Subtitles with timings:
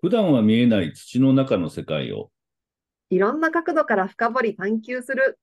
[0.00, 2.30] 普段は見えない土の中の世界を
[3.10, 5.38] いろんな角度から深掘り探求する、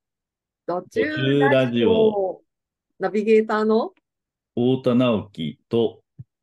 [0.66, 2.40] 途中ラジオ
[2.98, 3.92] ナビゲーターの
[4.54, 6.00] 太田直樹と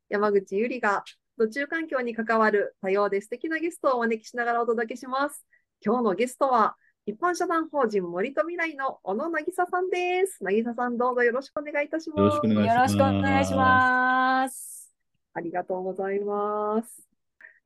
[0.08, 1.04] 山口ゆりが、
[1.36, 5.44] 途中環境に関わる多様で素敵なゲストをお招きしながらお届けします。
[5.84, 10.42] 今日のゲストは、一般社団法人森と未来の小野渚さんです。
[10.42, 12.18] 渚さん、どうぞよろしくお願いいたします。
[12.20, 12.96] よろしくお願いします。
[12.96, 14.94] よろしくお願いします。
[15.34, 17.05] ありがとうございます。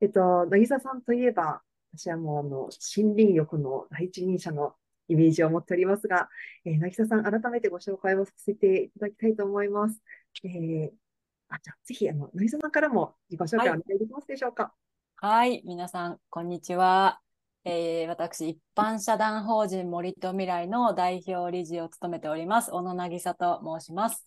[0.01, 1.61] えっと、渚さんといえば、
[1.93, 4.73] 私はもうあの森林浴の第一人者の
[5.07, 6.27] イメージを持っておりますが、
[6.65, 10.01] えー、渚さん、改めてご紹介をさせていただきたいと思います。
[10.43, 10.89] えー、
[11.49, 14.73] あじゃあぜひあの渚さんからも自己紹介お願いできますでしょうか？
[15.17, 17.21] はい、皆さん、こんにちは。
[17.63, 24.25] えー、私、一般社団法人森と未来の代表理事を務めております、小野渚と申します。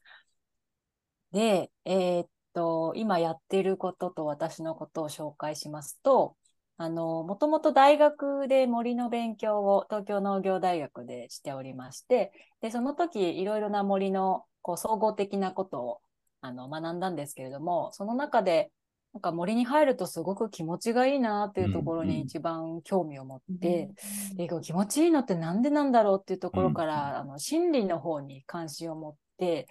[1.32, 6.36] で、えーっと、今やっていることと私のことを紹介しますと、
[6.76, 16.00] あの、もともと大学で森の勉強を東京農業大学でしておりまして、で、その時いろいろな森のこう総合的なことを
[16.40, 18.70] あの学んだんですけれども、その中で
[19.12, 22.16] なんか森に入るとすごく気持ちがいいなっていうところうんうん。
[22.16, 23.90] に一番興味を持って、
[24.36, 29.68] でこう気持ちいいのってなんでなんだろうっていうところから、あの心理の方に関心を持って、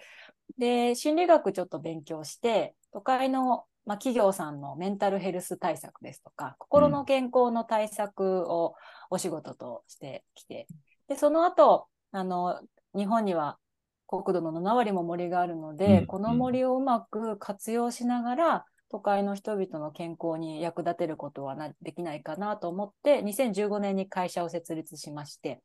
[0.58, 8.74] で、心理学ちょっと勉強して、都会の、まあ、企業さんのメンタルヘルス対策ですとか、心の健康の対策を
[9.10, 10.68] お仕事としてきて、
[11.08, 12.60] で、その後、あの、
[12.94, 13.58] 日本には
[14.06, 16.06] 国土の7割も森があるので、うん。
[16.06, 25.62] この森をうまく活用しながら、都会の人々の健康に役立てることはなできないかなと思って、2015年に会社を設立しまして、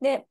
[0.00, 0.26] で、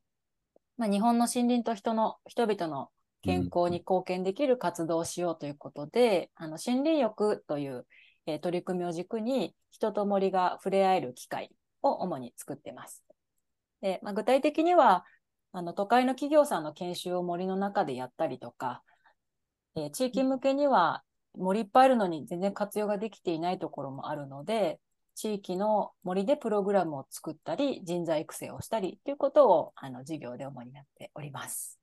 [0.76, 2.88] まあ、日本の森林と人の人々の
[3.22, 7.86] 健康に貢献できる活動をしようということで、あの森林浴という、
[8.26, 11.50] えー取り組みを軸に人と森が触れ合える機会
[11.82, 13.04] を主に作ってます。
[13.80, 15.04] でまあ、具体的には
[15.52, 18.82] あの都会の企業さんの研修を森の中でやったりとか、
[19.76, 21.02] えー地域向けには
[21.34, 24.80] 森いっぱいあるのに全然活用ができていないところもあるので、
[25.14, 31.81] 地域の森でプログラムを作ったり、人材育成をしたりということをあの授業で主にやっております。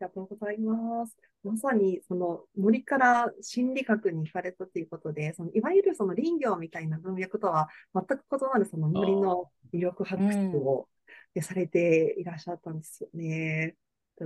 [0.00, 1.16] ありがとうございます。
[1.42, 10.88] まさにその森から心理学に惹かれたということで、そのいわゆるその林業みたいな文脈とは全く異なるその森の魅力発掘を
[11.34, 13.74] でされていらっしゃったんですよね。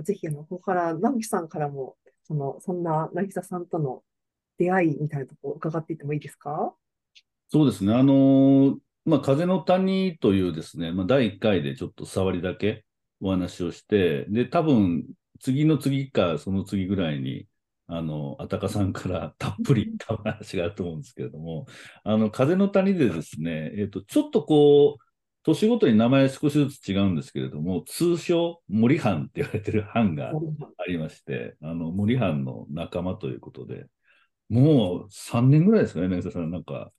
[0.03, 4.03] ぜひあのここから直樹さんからもそのそんな渚さんとの
[4.57, 6.73] 出会いみたいなところを伺っていってもいいですか？
[7.49, 7.93] そうですね。
[7.93, 8.75] あのー
[9.05, 12.85] まあ、風の谷というですね、まあ、第1回でちょっと触りだけ
[13.21, 15.05] お話をして、で、多分、
[15.39, 17.47] 次の次か、その次ぐらいに、
[17.87, 21.67] あの、あたかさんからたっぷりったお話があると思うんですけれども、
[22.03, 25.03] あの、風の谷でですね、えっと、ちょっとこう、
[25.43, 30.33] 年ごとに名前少しずつ違うんですけれども、通称、森藩って言われてる藩があ
[30.87, 33.85] りまして、あの、森藩の仲間ということで、
[34.49, 36.91] もう3年ぐらいですかね、渚さん、なんか、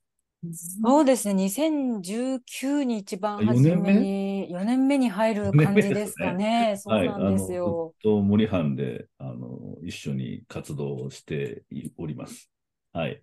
[0.53, 4.97] そうですね、2019に一番初めに、4年目？
[4.97, 6.75] に入る感じですかね。
[6.77, 7.93] そうはい、なんですよ。
[8.01, 11.63] ずっと森藩で、あの、一緒に活動をして
[11.97, 12.51] おります。
[12.93, 13.21] はい。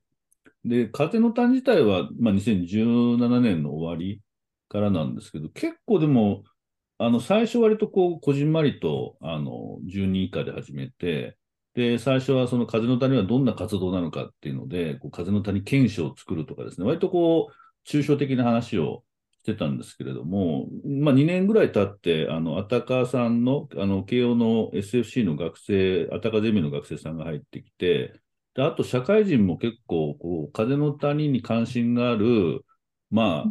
[0.65, 4.23] で、風の谷自体は、まあ、2017年の終わり
[4.69, 6.45] からなんですけど、結構でも、
[6.99, 11.37] あの、最初割とこう、こじんまりと、あの、10人以下で始めて、
[11.75, 19.05] で、最初はその風の谷はどんな活動なのかっていうので、こう風の谷検証を作るとかですね、割とこう、抽象的な話を
[19.43, 28.21] してたんですけれども、まあ、2年ぐらい経って、あの、あたかさんの、あの、慶応の SFC の学生、あたかゼミの学生さんが入ってきて、
[28.55, 32.65] で、あと社会人も結構、こう、風の谷に関心がある、
[33.11, 33.47] ま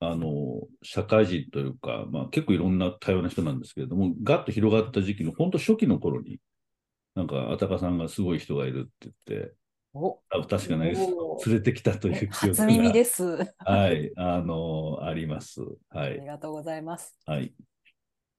[0.00, 6.40] あ、あの、社会人というか、まあ、結構いろんな多様な人なんですけれども、ガッと広がった時期の、本当初期の頃に、
[7.18, 9.54] なんか、あたかさんがすごい人がいるって言って、
[9.94, 13.24] おあ確かにおー連れてきたという記憶初耳が、です。
[13.58, 15.60] はい、あの、あります。
[15.60, 17.16] はありい、がとうございます。
[17.26, 17.52] はい。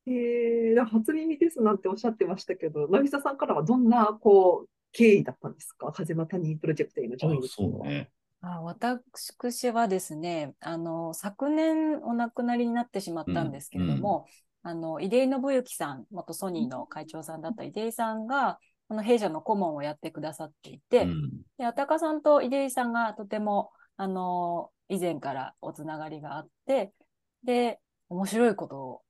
[0.08, 5.92] えー、初耳ですなんておっしゃってましたけど、渚さんからはどんなこう経緯だったんですか？
[5.92, 8.12] 風の谷プロジェクトへのジョインあそうね。
[8.42, 14.26] あ私はですね、あの、昨年お亡くなりになってしまったんですけれども、
[14.64, 18.58] あの、出井信之さん、元ソニーの会長さんだった出井さんが、
[18.90, 21.32] この弊社の顧問をやってくださっていて、うん。
[21.60, 26.92] で、あたかさんと出井さんがとても、あの、以前からおつながりがあって、
[27.44, 29.02] で、面白いことを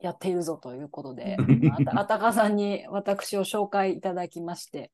[0.00, 1.38] やっているぞということで、
[1.72, 4.92] あ たあたかさんに私を紹介いただきまして、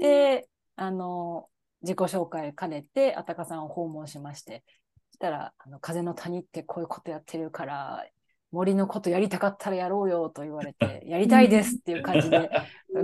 [0.00, 1.48] で、あの、
[1.82, 4.64] 自己紹介兼ねて、あたかさんを訪問しまして、
[5.10, 8.04] そしたら、あの風の谷ってこういうことやってるから、
[8.52, 12.50] 森のことやりたかったらやろうよと言われて、 やりたいですっていう感じで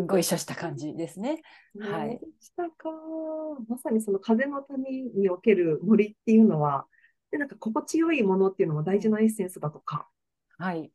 [0.07, 1.43] ご一緒した感じですね。
[1.79, 2.91] はいしたか。
[3.67, 6.87] まさにその風の谷における森っていうのは、
[7.31, 10.09] で、なんか心地よいものっていうのも大事なエッセンスだとか。
[10.59, 10.93] はい。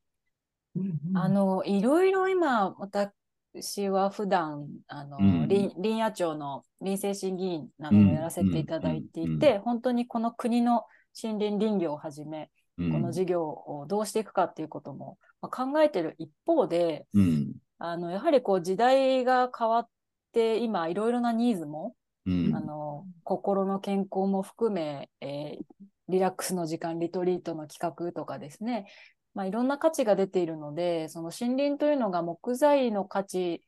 [0.75, 10.85] うんうんあの、いろいろ今、私は普段、あの、うん林林野庁の林政審議員などをやらせていただいていて、本当にこの国の
[11.21, 17.53] 森林林業をはじめ、うんこの事業をどうしていくかっていうことも、まあ考えてる一方で、うん。
[17.77, 19.87] あの、やはりこう時代が変わっ
[20.31, 22.55] て、今いろいろなニーズも、うん。
[22.55, 25.65] あの、心の健康も含め、えー
[26.09, 28.87] リラックスの時間、リトリートの企画とかですね、
[29.33, 33.63] まあ、いろんな価値が出ているので、その森林というのが木材の価値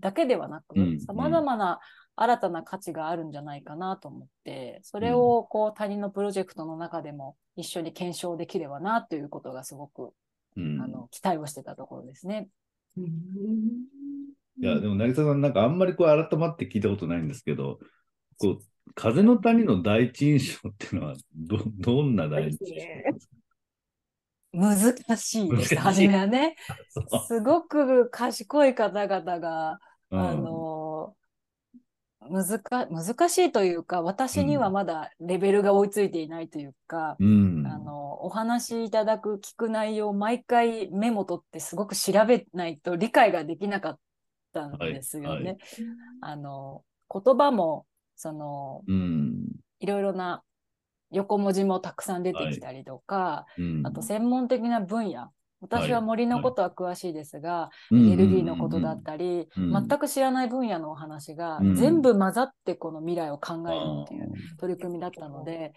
[0.00, 1.00] だけではなく、うん。
[1.00, 1.80] 様々な
[2.16, 10.12] 新たな価値があるんじゃないかなと思って、それをこう他人のプロジェクトの中でも一緒に検証できればなということがすごく、
[10.56, 10.80] うん。
[10.80, 12.48] あの期待をしてたところですね。
[12.96, 13.06] うん。
[14.58, 17.78] いや、でも、渚さん、なんかあんまりこう改まって聞いたことないんですけど、
[18.38, 18.58] こう、
[18.94, 23.36] 風の谷の第一印象っていうのは、ど、どんな第一印象ですか？
[24.52, 26.56] 難しいです、初めはね。
[27.28, 29.78] すごく賢い方々が、
[30.10, 30.20] うん。
[30.20, 30.85] あの、
[32.30, 37.66] 難か、難しいというか、私にはまだレベルが追いついていないというか、うん。
[37.66, 43.98] あの、お話しいただく、聞く内容を毎回メモ取ってすごく調べないと理解ができなかっ
[44.52, 45.28] たんですよね。
[45.28, 45.58] はいはい
[46.20, 46.82] あの、
[47.12, 47.86] 言葉も、
[48.16, 49.46] その、うん。
[49.78, 50.42] いろいろな
[51.10, 53.86] 横文字もたくさん出てきたりとか、うん。
[53.86, 55.30] あと専門的な分野。
[55.60, 61.74] 私は森のことは詳しいですが、エエネルギーのことだったり、うん全く知らない分野のお話がうん。
[61.74, 65.72] 全部混ざってこの未来を考えるあっていう取り組みだったので、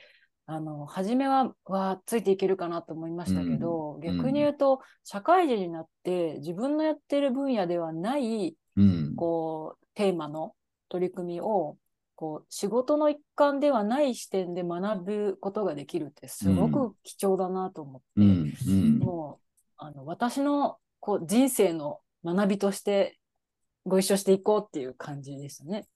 [0.46, 4.02] あの、初めは、わあ、ついていけるかなと思いましたけど、ん。
[4.02, 9.16] 逆に言うと、社会人になって自分のやってる分野ではない、うん。
[9.16, 10.54] こう、テーマの
[10.90, 11.78] 取り組みを、
[12.16, 18.22] こう、仕事の一環ではない視点で学ぶことができるってすごく貴重だなと思って。
[19.06, 19.49] もう、
[19.80, 23.18] あの、私の、こう、人生の学びとして
[23.86, 25.88] ご一緒していこうっていう感じでしたね。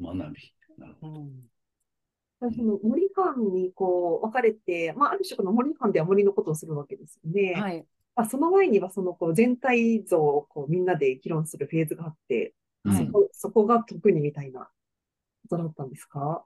[0.00, 0.54] 学び。
[0.78, 2.54] なるほうん。
[2.54, 7.54] その森間にこう分かれて、まあ、ある種この森間では森のことをするわけですよね。
[7.60, 7.84] はい。
[8.14, 12.54] まあ、その前にはそのこう全体像をこうみんなで議論するフェーズがあって、
[12.84, 12.90] ど。
[12.90, 14.68] はいそこそこが特にみたいな
[15.48, 16.44] ことだったんですか？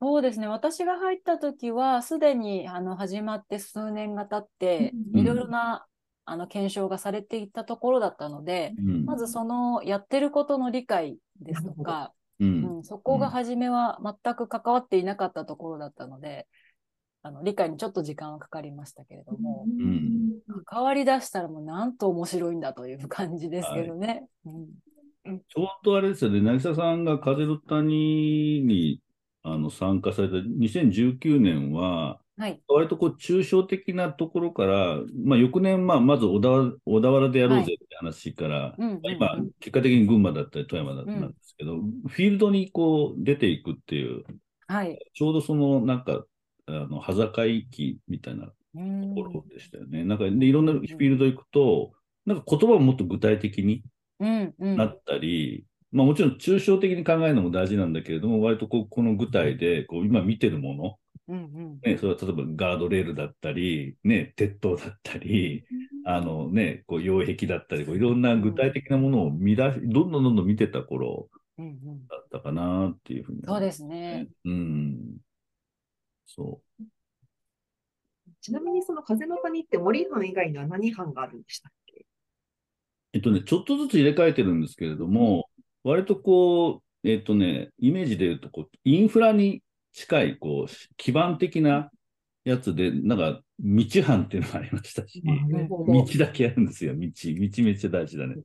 [0.00, 0.48] そうですね。
[0.48, 5.86] 私が入った時は、すでにあの始まって数年が経って、うんいろいろな
[6.24, 9.04] あの検証がされていったところだったので、うん。
[9.04, 12.44] まずそのやってることの理解ですとか、う。
[12.44, 16.46] うんん、そこが初めは全く関わっていなかったところだったので、
[17.22, 24.26] あの理解にちょっと時間はかかりましたけれども、ん関わり出したらもうなんと面白いんだという感じですけどね。
[24.46, 24.68] うん
[25.22, 29.02] ちょうどあれですよね、渚さんが風の谷に
[29.42, 30.34] あの参加された。
[30.36, 32.62] 2019年は、はい。
[32.68, 36.48] 割とこう抽象的なところから、まあ、翌年、まあ、まず小田
[36.86, 41.20] 小田原でやろうぜって話から、今、結果的に群馬だったり富山だったん。
[41.20, 44.24] ですけど、フィールドにこう出ていくっていう、
[44.66, 44.98] はい。
[45.12, 46.24] ちょうどそのなんか、
[46.66, 49.14] あの、端境期みたいなとうん。
[49.14, 50.04] ころでしたよね。
[50.04, 51.92] なんか、で、いろんなフィールド行くと、
[52.24, 53.82] なんか言葉ももっと具体的に
[54.20, 54.76] うんうん。
[54.76, 60.96] なったり、まあもちろん抽象的に考えるのも大事なんだけれども、割とこうこの具体でこう今見てるもの、
[61.28, 65.64] うんうんね、それは例えばガードレールだったり、ね、鉄塔だったり、
[66.04, 71.28] あのね、こう擁壁だったり、こういろんな具体的なものを見出し、どんどんどんどん見てた頃
[71.58, 73.42] うんうんだったかなっていうふうに。
[73.44, 74.28] そうですね。
[74.44, 75.18] うん。
[76.26, 76.62] そ
[78.40, 82.00] ちなみにその風の谷って森藩以外には何藩があるんでしたっけ？
[82.00, 82.04] う。
[83.12, 85.49] えっとね、ちょっとずつ入れ替えてるんですけれども、
[85.84, 91.90] 割とこう、えっとね、イメージで言うとこう、インフラに近い、こう、基盤的な
[92.44, 97.00] やつで、なんか、道藩っていうのがありましたし、道だけあるんですよ、道。
[97.00, 98.36] 道めっちゃ大事だね。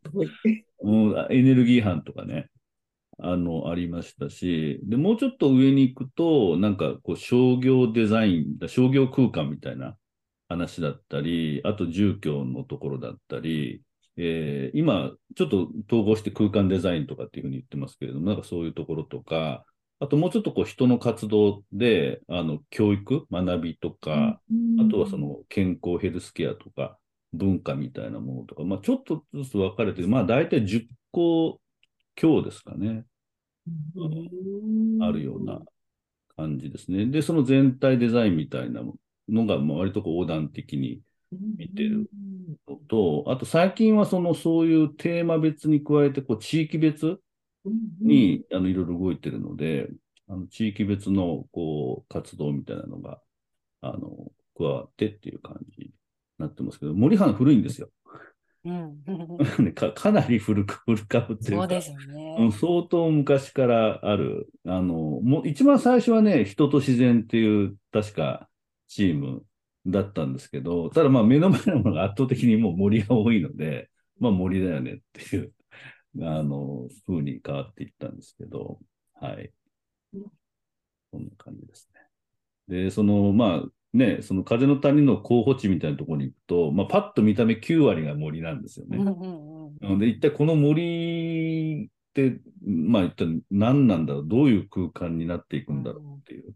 [0.81, 2.49] うエネルギー班とかね、
[3.19, 9.95] あの、ありましたし、で、もうちょっと上に行くと、なんか、こう、商業デザイン、商業空間みたいな
[10.49, 13.81] 話だったり、あと住居のところだったり、
[14.17, 19.65] えー今、ちょっと統合して空間デザインとかっていうふうに言ってますけれども、なんかそういうところとか、
[19.99, 24.41] あともうちょっとこう人の活動で、あの、教育、学びとか、
[24.79, 26.97] あとはその健康ヘルスケアとか
[27.33, 30.81] 文化みたいなものとか、まあちょっとずつ分かれてる、まあ大体10
[31.11, 31.59] 個
[32.15, 33.05] 強ですかね。
[33.95, 35.03] うん。
[35.03, 35.61] あるような
[36.35, 37.05] 感じですね。
[37.05, 38.81] で、その全体デザインみたいな
[39.29, 41.01] のが、まあ割とこう横断的に
[41.57, 41.99] 見てる。
[41.99, 42.05] の
[42.87, 47.19] と、あと最近はそのそういうテーマ別に加えて、こう地域別
[48.01, 49.89] に、あのいろいろ動いてるので、
[50.27, 53.21] あの地域別のこう活動みたいなのが、
[53.81, 55.91] あの、加わってっていう感じに
[56.39, 57.89] なってますけど、森藩古いんですよ。
[58.65, 59.03] うん。
[59.73, 61.61] かかなり古く、古かぶっていうか。
[61.61, 62.51] そうですようんね。
[62.51, 68.49] 相当昔からある、あの、もう一番最初はね、人と自然っていう、確か
[68.87, 69.43] チーム
[69.87, 73.89] だったんですけど、ただまあ目の前のものが圧倒的にもう森が多いので、
[74.19, 75.53] まあ森だよねっていう、
[76.21, 78.79] あの、風に変わっていったんですけど、
[79.13, 79.51] はい
[80.13, 81.25] うん。
[81.25, 81.89] な感じです
[82.67, 82.83] ね。
[82.83, 88.97] で、その、まあね、その風の谷の候補地みたいなところに行くと、まあパッと見た目9割が森なんですよね。
[88.97, 96.53] なので、一体この森って、まあ一体何なんだろう、どういう空間になっていくんだろうっていう。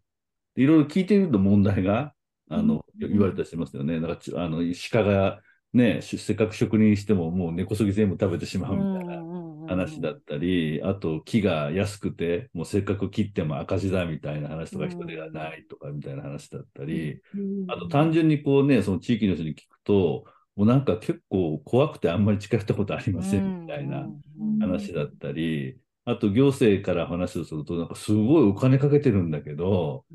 [0.55, 2.13] でいろいろ聞いてみると問題が、
[2.49, 3.09] あの、うん。
[3.11, 3.99] 言われたりしますよね。
[3.99, 4.59] なんかち、あの、
[4.91, 5.41] 鹿が
[5.73, 9.25] ね、しせっかく職人してももう根こそぎ全部食べてしまうみたいな
[9.67, 14.91] 話だったり、あと木が安くて、もうせっかく切っても赤字だみたいな話とか、うん。
[14.91, 17.65] 人手がないとかみたいな話だったり、うん。
[17.67, 20.25] あと単純にこうね、その地域の人に聞くと、
[20.55, 24.11] もうなんか結構怖くてあんまり近寄ったことありませんみたいな
[24.59, 25.79] 話だったり、
[26.09, 30.05] あと行政から話をすると、なんかすごいお金かけてるんだけど、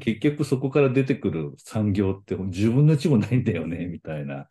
[0.00, 4.48] 結局そこから出てくる産業って10分の1もないんだよね、みたいな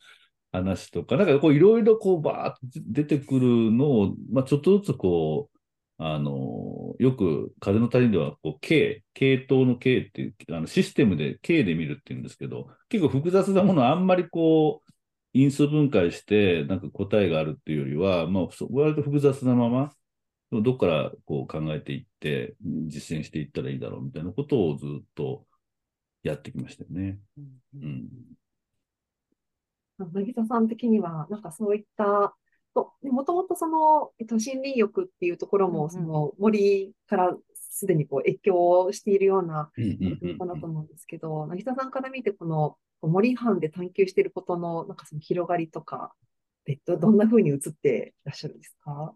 [0.53, 5.57] 話とか、なんかこういろいろこうバーッと出てくるのを、まあちょっとずつこう、
[5.97, 14.91] あの、よく風の谷ではこう K、系統の K っていう、あのシステムで K で見るっていうんですけど、結構複雑なものをあんまりこう、
[15.33, 19.93] 因数分解してなんか答えがあるっていうよりは、まあ、そ割と複雑なまま、
[20.61, 22.55] どっからこう考えていって、
[22.87, 25.45] 実践していったらいいだろうみたいなことをずっと
[26.23, 27.19] やってきましたよね。
[27.75, 28.09] うん。
[29.99, 32.35] 渚さん的には、なんかそういった、
[32.75, 39.71] もともとその、えっと、森林浴っていうところも、その森からすでにこう越境しているような
[40.39, 46.13] かなと思うんですけど、渚さんから見て、この森藩で探求していることの、なんかその広がりとか、
[46.65, 49.13] えっと、どんな風に映っていらっしゃるんですか？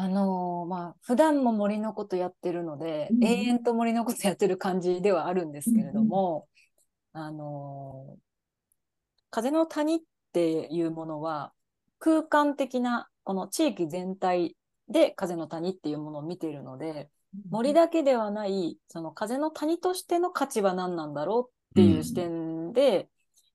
[0.00, 3.24] あのーまあ、普段も森のことやってるので、うん。
[3.24, 6.46] 永遠と森のことやってる感じではあるんですけれども、
[7.12, 8.28] あのー
[9.30, 10.00] 風の谷っ
[10.32, 11.52] ていうものは、
[11.98, 14.56] 空間的な、この地域全体
[14.88, 17.10] で風の谷っていうものを見ているので、
[17.50, 23.08] 森だけではない、その風の谷としての価値は何なんだろうっていう視点で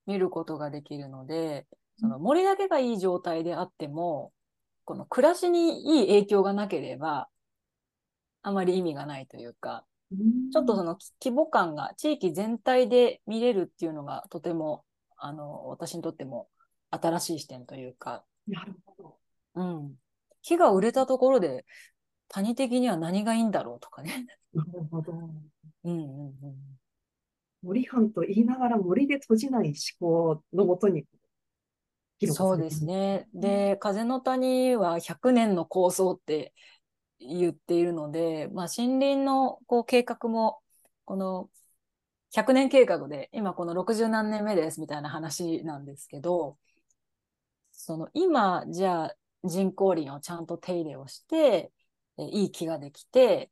[0.05, 1.65] 見ることができるので、
[1.97, 4.31] その森だけがいい状態であっても、
[4.85, 7.29] この暮らしにいい影響がなければ、
[8.41, 9.85] あまり意味がないというか、
[10.51, 14.83] ちょっとその規模感が地域全体で見れるっていうのがとても、
[15.17, 16.49] あの、私にとっても
[16.91, 19.17] 新しい視点というか、なるほど。
[19.55, 19.95] うん。
[20.41, 21.65] 木が売れたところで、
[22.27, 24.25] 谷的には何がいいんだろうとかね。
[24.53, 25.13] なるほど。
[25.13, 26.33] うんうんうん。
[27.63, 31.05] 森藩と言いながら森で閉じない思考のもとに
[32.19, 33.27] 広がそうですね。
[33.33, 36.53] で、風の谷は100年の構想って
[37.19, 40.59] 言っているので、まあ、森林のこう計画も、
[41.05, 41.49] この
[42.31, 46.57] 100年計画で、今この60何年目ですみたいな話なんですけど、
[47.71, 51.71] その今、じゃあ人工林をちゃんと手入れをして、
[52.17, 53.51] えいい木ができて、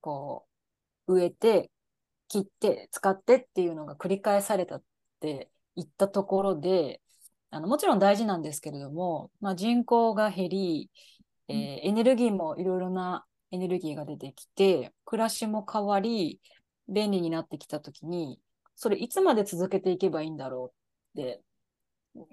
[0.00, 0.46] こ
[1.08, 1.70] う、植えて、
[2.28, 4.84] 切って、使ってっていうのが繰り返されたっ
[5.20, 7.01] て言ったところで、
[7.52, 10.90] あのもちろん大事なんですけれども、まあ、人口が減り、
[11.48, 16.40] えーエネルギーもいろいろなエネルギーが出てきて、暮らしも変わり、
[16.88, 18.40] 便利になってきたときに、
[18.74, 20.72] それいつまで続けていけばいいんだろ
[21.14, 21.42] うって、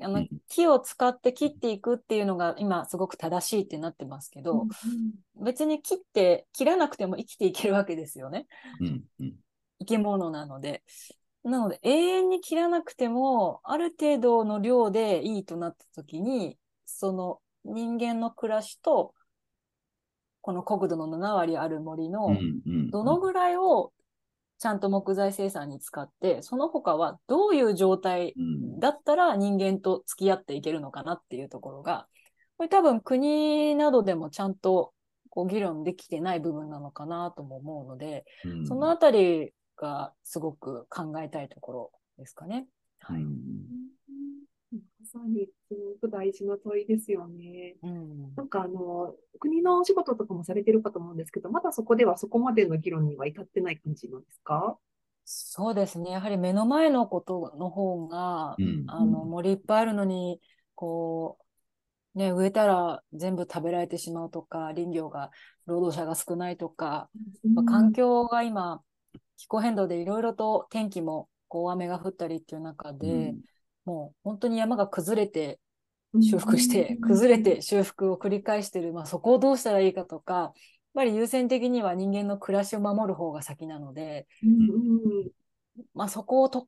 [0.01, 4.67] あのうん木を使って切っていくっていうのが今すごく正しいってなってますけど、
[5.41, 8.47] 別に切って切らなくても生きていけるわけですよね。
[8.79, 9.35] うんうん
[9.81, 10.83] 生き物なので。
[11.43, 19.13] なので、永遠に切らなくても、ある程度の量でいいとなったときに、その人間の暮らしと、
[20.41, 22.37] この国土の7割ある森うの、
[22.91, 23.91] どのぐらいを
[24.57, 28.79] ちゃんと木材生産に使って、その他はどういう状態うん。
[28.79, 32.07] だったら人間と付き合っていけるのかなっていうところが、
[32.57, 34.93] これ多分国などでもちゃんと
[35.29, 38.67] こう議論できてない部分なのかなとも思うので、うん。
[38.67, 42.67] そのあたりがすごく考えたいところですかね。
[42.99, 43.21] はい。
[43.21, 43.39] うん
[45.11, 47.75] さにすごく大事な問いですよね。
[47.81, 54.77] うんなんかあの、国のお仕事とかもされてるかと思うんですけど、まだそこではそこまでの議論には至ってない感じなんですか？
[55.25, 56.11] そうですね。
[56.11, 58.83] やはり目の前のことの方が、うん。
[58.87, 60.39] あの、森いっぱいあるのに、
[60.75, 61.37] こ
[62.15, 65.31] う、ね、植えたら全部食べられてしまうとか、林業が、
[65.65, 67.09] 労働者が少ないとか、
[67.53, 68.81] まあ環境が今、
[69.39, 73.33] 気候変動でいろいろと天気も、こう、大雨が降ったりっていう中で、
[73.85, 75.59] もう本当に山が崩れて、
[76.21, 80.53] 修復して、崩れて修復を繰り返してる、まあ、そこをどうしたらいいかとか、やっ
[80.93, 85.29] ぱり優先的には人間の暮らしを守る方が先なので、うんうん。
[85.93, 86.67] まあ、そこをと、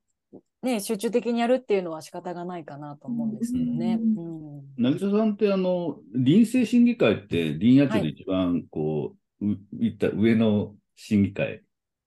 [0.62, 3.98] ね、集中的にやるっていうのは仕方がないかなと思うんですけどね。
[4.00, 4.42] うんうん
[4.78, 11.62] 渚さんって、あの、林政審議会って林野庁で一番、こう、ういった上の審議会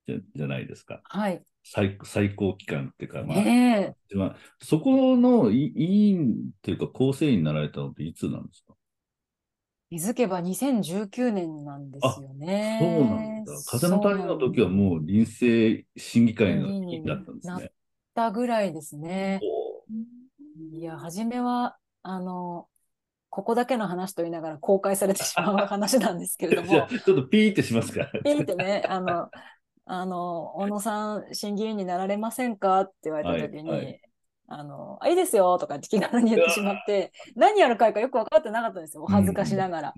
[0.07, 1.01] じゃじゃないですか。
[1.03, 1.41] はい。
[1.63, 8.73] 最最高機関っていうか、まあ、ねえ一番そこのい委員というか構成員になられたのっていつなんですか？
[9.89, 12.79] 気づけば2019年なんですよね。
[12.81, 13.53] そうなんだ。
[13.67, 17.71] 風の谷の時はもう林政審議会の委員だったんですなっね。
[18.13, 19.39] たぐらいですね。
[19.43, 19.85] お
[20.71, 22.67] いや、初めは、あの、
[23.29, 28.21] ここだけの話と言いながら公開されてしまう話なんですけれども あ、、ちょっとピーってしますから。
[28.21, 29.29] ピーってね、あの、
[29.85, 34.01] あの、小野さん、審議員になられませんかって言われたときに、はいはい
[34.47, 39.03] あの、あ、いいですよとかって気軽に言ってしまって、何やる会かよく分かってなかったんですよ。
[39.03, 39.93] お恥ずかしながら。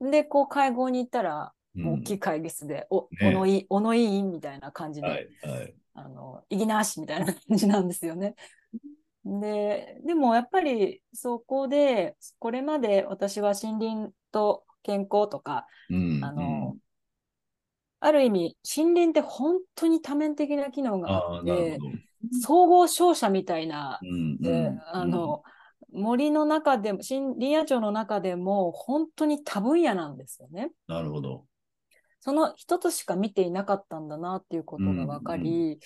[0.00, 0.10] うん。
[0.10, 5.74] で、こう会合に行ったら、うん大きい会議室で、お、ね小野い、小野委員みたいな感じで、はい、はい。
[5.92, 8.34] あの、意義なしみたいな感じなんですよね。
[9.26, 16.24] で、でもやっぱりそこで、これまで私は森林と健康とか、うん。
[16.24, 16.42] あの、
[18.00, 21.78] ある意味、森林って本当に多面的な機能うん、があって。
[22.42, 24.00] 総合商社みたいな。
[24.92, 25.42] あの、
[25.92, 30.70] 森の中でも、森林野庁の中でも本当に多分野なんですよね。
[30.88, 31.44] うん、なるほど。
[32.20, 35.78] その一つしか見ていなかったんだなっていうことが分かり、うん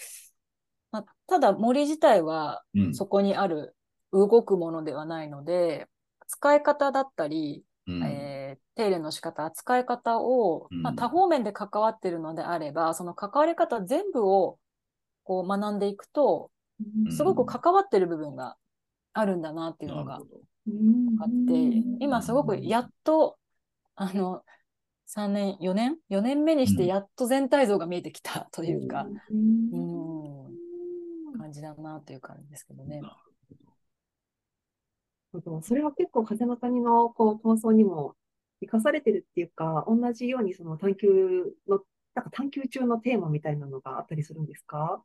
[0.91, 2.95] まあ、ただ森自体はうん。
[2.95, 3.77] そこにある
[4.13, 5.87] 動くものではないので、
[6.27, 8.05] 使い方だったり、うん。
[8.05, 10.83] えー手入れの仕方、扱い方を、うん。
[10.83, 14.59] まあ、多方面で関わっているのであれば、その関わり方全部を
[15.25, 17.13] こう学んでいくと、うん。
[17.13, 18.57] すごく関わっている部分が
[19.13, 20.23] あるんだなっていうのが。
[21.21, 23.39] あって、今すごくやっと、
[23.97, 24.43] あの、
[25.07, 29.07] 3年、4年 ?4 年目にしてやっと全体像が見えてきたというか、
[29.73, 30.59] うん。
[31.39, 33.03] 感じだなという感じですけどね。
[35.63, 38.17] それは結構風の谷のこう構想にも
[38.61, 41.81] 生かされてるっていうか、同じようにその探求の、
[42.15, 45.03] なんか探求中のテーマみたいなのがあったりするんですか？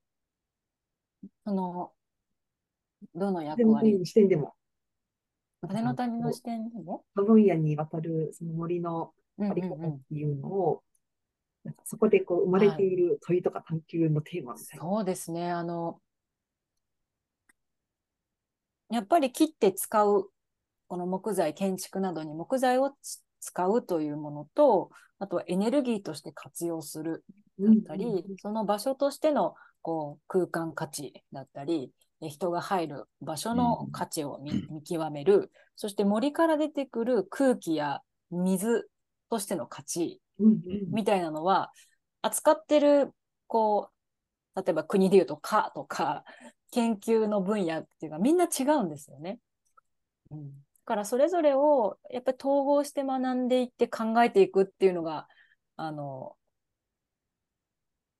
[1.46, 1.92] その、
[3.14, 4.00] どの役割？
[4.00, 4.54] の視点でも。
[5.62, 7.06] 風の谷の視点でも？
[7.16, 10.84] 多分野にわたるその森のうんあり方っうんうんていうのを、
[11.64, 14.84] なんかそこでこう生まれている問いとか探求のテーマみたいな。
[14.84, 15.52] そうですね。
[15.52, 16.00] あの、
[18.90, 20.30] やっぱり切って使う、
[20.88, 27.24] この木材、建築などに木材をつ使うというものと、あとはエネルギーとして活用する
[27.60, 38.90] だったり、その場所としてのこう空間価値だったり、え人が入る場所の価値を見,、見極める、そして森から出てくる空気や水
[39.30, 40.60] としての価値うんうん。
[40.92, 41.72] みたいなのは、
[42.22, 43.12] 扱ってる、
[43.48, 43.90] こ
[44.56, 46.24] う、例えば国で言うと科とか、
[46.72, 49.40] 研究の分野っていうか、みんな違うんですよね。
[50.32, 50.54] うん、だ
[50.86, 55.28] からそれぞれをやっぱり統合して学んでいって考えていくっていうのが、
[55.78, 56.36] あの、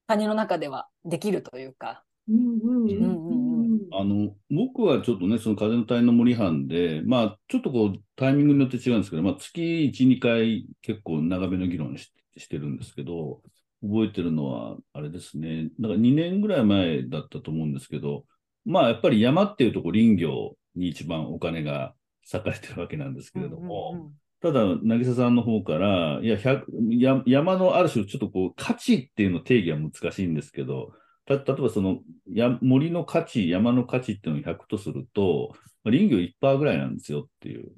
[0.06, 2.04] 谷の中ではできるというか。
[2.28, 2.90] うんうん。
[2.90, 3.46] うんうん
[3.92, 13.42] あの、僕はちょっとね、その風の谷の森班で、まあ、ちょっとこう、タイミングによって違うんですけど、まあ、月1、2回結構長めの議論ししてるんですけど、
[13.82, 18.26] 覚えてるのは、あれですね、だから2年ぐらい前だったと思うんですけど、
[18.66, 21.94] まあ、やっぱり山っていうとこ林業に一番お金が
[22.30, 24.12] 割かれてるわけなんですけれども、うんうんうん。
[24.40, 26.64] ただ、渚さんの方から、いや、100
[26.98, 30.92] や山のある種、ちょっとこう、価値っていうの定義は難しいんですけど、
[31.26, 32.00] た例えばその
[32.32, 35.52] や森の価値、山の価値っていうのを100とすると、
[35.84, 37.72] まあ林業1%ぐらいなんですよっていう。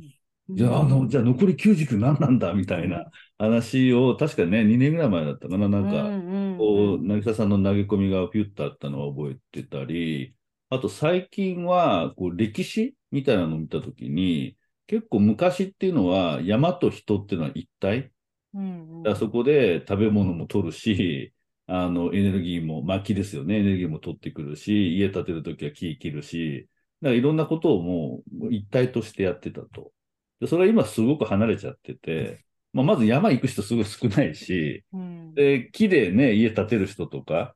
[0.51, 3.05] じゃあ、あの、じゃあ残り99何なんだみたいな
[3.37, 6.09] 話を、確かね、2年ぐらい前だったかな、なんか、
[6.57, 10.35] こう、渚さんの投げ込みがピュッとあったのを覚えてたり、
[10.71, 18.11] あと最近は、こう、歴史みたいなのを見たときに、結構昔っていうのは山と人っていうのは一体？
[18.55, 21.33] うんうんそこで食べ物も取るし、
[21.67, 23.59] あの、エネルギーも、薪ですよね。
[23.59, 26.69] エネルギーも取ってくるし、家建てるときは木切るし、
[27.03, 29.93] からいろんなことをもう一体としてやってたと。
[30.41, 37.55] でそれは今すごく離れちゃってて、まあ、まず山行く人すごい少ないし、うんで、木でね、家建てる人とか、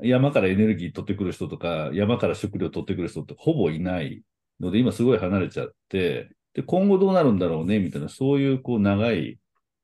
[0.00, 4.22] 山からエネルギー取ってくる人とか、山から食料取ってくる人ってほぼいない
[4.60, 9.38] ので、今すごい離れちゃって、で、今後どうなるんだろうね、みたいな、そういうこう長い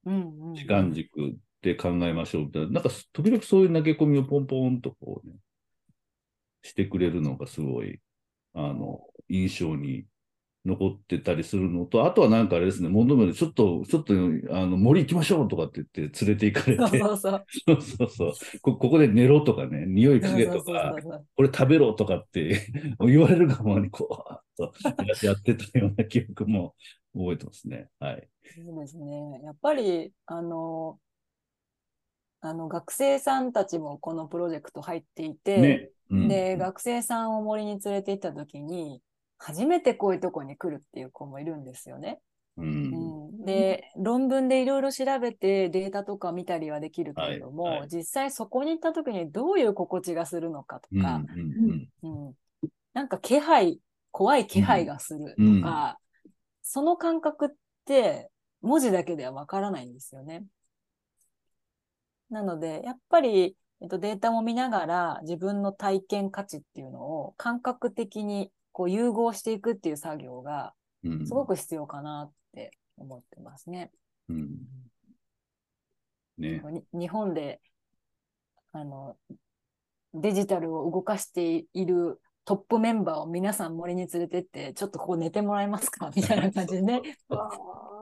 [0.05, 5.35] うんうん時間軸で考えましょうみたいな、なんか時々そういう投げ込みをポンポンとこうね、
[6.63, 8.01] してくれるのがすごい、
[8.55, 10.07] あの、印象に
[10.65, 14.15] 残ってたりするのと、あとはなんかあれですね、モンドメル、ちょっと、ちょっと、
[14.51, 18.77] あの、森行きましょうとかって言って連れて行かれて、そうそうそうそうそうこ。
[18.77, 20.17] ここで寝ろとかね、匂い。
[20.19, 20.95] 嗅げとか
[21.37, 22.67] これ食べろとかって
[23.01, 24.09] 言われるがままにこ
[24.57, 24.73] う、と
[25.23, 26.75] やってたような記憶も
[27.15, 27.89] 覚えてますね。
[27.99, 28.29] はい。
[28.55, 29.41] そうですね。
[29.45, 30.99] やっぱり、あの、
[32.41, 35.91] あの学生さんたちもこのプロジェクト入っていて、ね。
[36.11, 39.01] うん、で、学生さんを森に連れて行った時に、
[39.47, 42.19] 初めてこういうとこに来るっていう子もいるんですよね。
[42.57, 43.29] うん。
[43.37, 51.03] うん、で、論文でいろいろ調べてデータとか見たりはできるけれども、はいはい実際そこに行った時にどういう心地がするのかとうん。
[51.03, 51.21] か、
[52.03, 52.29] うん。
[52.29, 52.35] うん
[52.95, 53.81] なんか気配、
[54.13, 55.99] 怖い気配がするとか、
[56.63, 57.49] その感覚っ
[57.85, 58.31] て
[58.63, 60.45] 文字だけではわからないんですよね。
[62.31, 70.75] なので、やっぱり、えっと、データも見ながら自分の体験価値っていうのを感覚的にこう融合していくっていう作業が
[71.07, 71.27] うん。
[71.27, 73.91] すごく必要かなって思ってますね。
[74.31, 74.57] うん。
[76.39, 76.63] ね。
[76.93, 77.61] に日本で
[78.73, 79.17] あの
[80.15, 86.11] デジタルを動かしているトップメンバーを皆さん森に連れてって、ちょっとここ寝てもらえますか？
[86.17, 87.03] みたいな感じでね。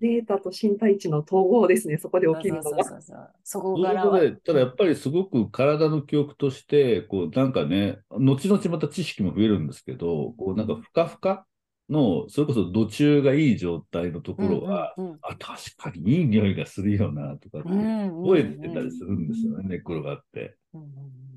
[0.00, 2.84] データと身体値の統合ですね、そこで起きるのが。
[2.84, 3.00] そう
[3.42, 4.10] そうこからは。
[4.12, 11.46] ことで、ただやっぱりすごく体の記憶として、こうなんかね、後々また知識も増えるんですけど、こうなんかふかふか
[11.90, 20.56] の、それこそ土中がいい状態のところは、うんうんあ、確かにいい匂いがするよな、とかってうんうん覚えてたりするんですよね、寝っ転がって。
[20.72, 20.88] うんうん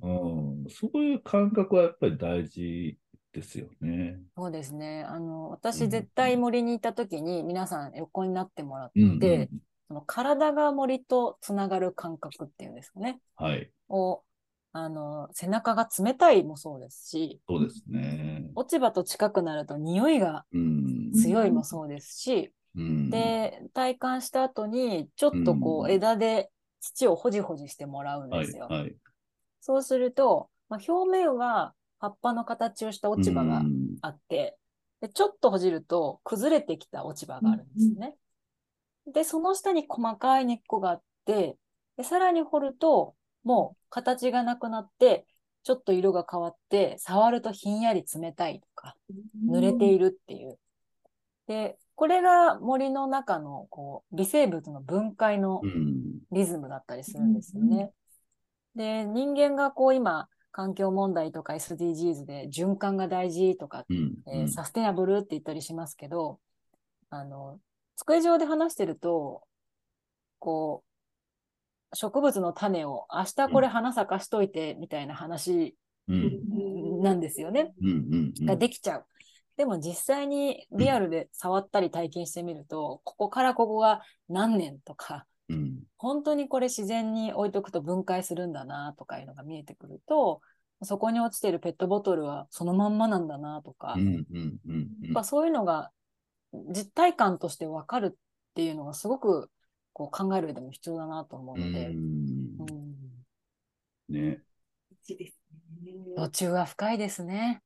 [0.03, 0.63] うん。
[0.63, 2.97] うん、そういう感覚はやっぱり大事
[3.33, 4.19] ですよね。
[4.37, 5.03] そうですね。
[5.07, 9.49] あの、うん私絶対森にいた時に皆さん横になってもらっうん、うんて、
[9.87, 13.19] その体が森とつながる感覚っていうんですかね。
[13.35, 14.23] はい、を、
[14.71, 18.51] あの、背中が冷たいもそうですし、そうですね。
[18.55, 26.49] 落ち葉と近くなると匂いがうん、強いもそうですし、うん、で、体感した後に、ちょっとこうんう枝で
[26.81, 28.95] 土をほじほじしてもらうんはいですよ。、はい。
[29.61, 34.57] そうすると、まあ、表面は葉っぱの形をした落ち葉がうんあって、
[34.99, 38.15] でちょっとほじると崩れてきた落ち葉があるんですね。
[39.07, 41.57] で、その下に細かい根っこがあって、
[41.95, 45.25] でさらに掘ると、もう形がなくなって、
[45.63, 48.97] ちょっと色が変わって、触るとひんやり冷たいとか、
[49.49, 50.59] 濡れているっていう。
[51.47, 57.91] で、これが森の中のこう微生物の分解のうん、リズムだったりするんですよね。
[58.75, 66.39] で、人間がこう今、環境問題とか SDGs で循環が大事とか、うん、えーサステナブルって言ったりしますけど、
[67.09, 67.59] あの、
[67.97, 69.41] 机上で話してると、
[70.39, 70.83] こ
[71.91, 75.75] う、植物の種を明日これ花咲かしといてみたいな話
[76.07, 77.73] うん、なんですよね。
[78.45, 79.05] ができちゃう。
[79.55, 90.41] でも実際にリアルで触ったり体験してみると、ここからここが何年とか、うん、本当にこれ自然に置いとくと分解するんだなとかいうのが見えてくると、
[90.83, 93.95] そこに落ちてるペットボトルはそのまんまなんだなとか、
[95.23, 95.91] そういうのが
[96.69, 98.15] 実体感としてわかるっ
[98.53, 99.49] ていうのがすごく
[99.93, 101.93] こう考える上でも必要だなと思うので、
[104.09, 104.41] ね。
[106.15, 107.61] 途中は深いですね。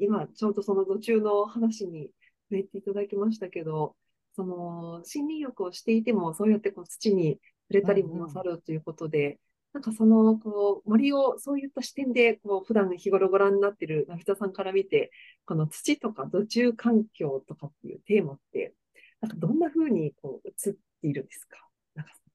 [0.00, 2.10] 今、ちょうどその途中の話に
[2.50, 3.94] 触れていただきましたけど、
[4.38, 9.40] その森林浴をしていても、そうやってこう土に触れたりもなさるということで、
[9.72, 15.10] なんかそのこう森をそういった視点でこう普段日頃ご覧になっている成田さんから見て、
[15.44, 18.74] この土とか土中環境とかっていうテーマって、
[19.20, 21.58] なんかどんな風にこう映っているんですか？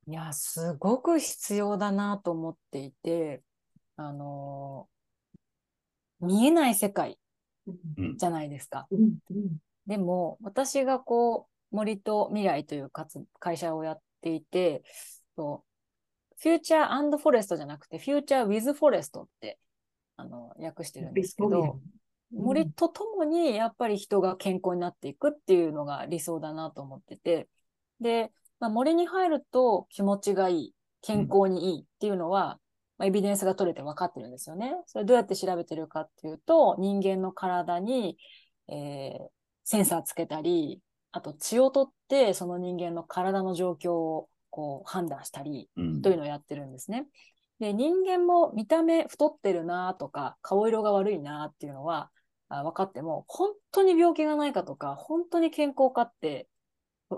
[0.05, 3.41] いや、すごく必要だなと思っていて、
[3.95, 4.89] あの
[6.19, 7.17] 見えない世界
[7.65, 8.17] うんうん。
[8.17, 8.87] じゃないですか。
[8.91, 9.57] うんうん。
[9.87, 14.83] でも、私がこう、森と未来というかつ会社をやっていて、
[15.35, 16.35] そう。
[16.39, 19.59] フューチャーフォレストじゃなくて、フューチャーウィズフォレストって、
[20.15, 21.79] あの、訳してるんですけど、
[22.33, 22.43] うん。
[22.43, 27.49] 森とともにやっぱり人が健康になっていくっていうのが理想だなと思ってて、
[27.99, 32.59] で、まあ、森に入ると気持ちがいい、健康にいいっていうのは、
[32.97, 34.75] まあ、エビデンスが取れて分かってるんですよね。
[34.85, 38.17] それどうやって調べてるかっていうと、人間の体に、
[38.67, 39.27] えー
[39.63, 40.79] センサーつけたり、
[41.13, 47.07] あと血を取ってその人間の体の状況をこう判断したりうんというのをやってるんですね。
[47.59, 52.09] で、人間も見た目太ってるなとか、顔色が悪いなっていうのは
[52.49, 56.47] あ分かっても、本当に病気がないかとか、本当に健康かって、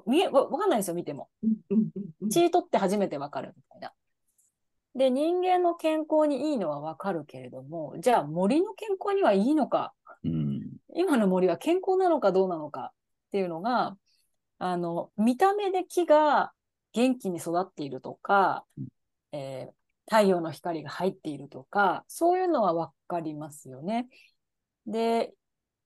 [0.05, 1.29] 見え、わ分かんないんですよ、見ても。
[1.43, 3.93] うんうんうんうん血取って初めて分かるみたいな。
[4.95, 10.61] で、人間の健康にいいのは分かるけれども、じゃあ森の健康にはいいのか、うん。
[10.95, 12.93] 今の森は健康なのかどうなのか
[13.35, 13.97] っていうのが、
[14.59, 16.53] あの、見た目で木が
[16.93, 18.65] 元気に育っているとか、
[19.33, 19.73] えー
[20.07, 24.07] 太陽の光が入っているとか、そういうのは分かりますよね。
[24.85, 25.33] で、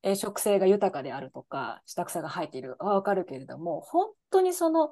[0.04, 4.92] えー植生が豊かであるとか、下草が生えているは分かるけれども、本当にその